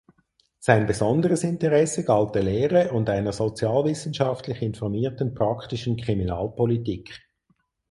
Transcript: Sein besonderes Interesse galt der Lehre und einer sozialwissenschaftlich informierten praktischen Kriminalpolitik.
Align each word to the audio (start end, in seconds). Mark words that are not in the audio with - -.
Sein 0.57 0.87
besonderes 0.87 1.43
Interesse 1.43 2.03
galt 2.03 2.33
der 2.33 2.41
Lehre 2.41 2.91
und 2.91 3.07
einer 3.07 3.31
sozialwissenschaftlich 3.33 4.59
informierten 4.63 5.35
praktischen 5.35 5.95
Kriminalpolitik. 5.95 7.21